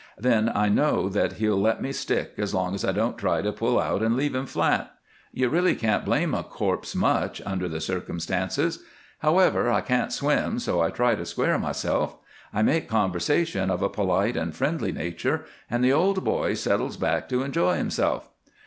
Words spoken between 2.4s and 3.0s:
long as I